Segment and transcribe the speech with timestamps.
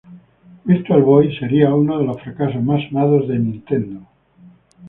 [0.65, 4.07] Virtual Boy sería uno de los fracasos más sonados de Nintendo.